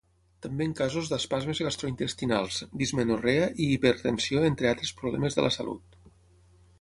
També 0.43 0.65
en 0.67 0.71
casos 0.77 1.09
d'espasmes 1.11 1.59
gastrointestinals, 1.65 2.57
dismenorrea 2.83 3.45
i 3.65 3.69
hipertensió 3.75 4.43
entre 4.51 4.71
altres 4.71 4.95
problemes 5.03 5.39
de 5.41 5.47
la 5.49 5.53
salut. 5.61 5.99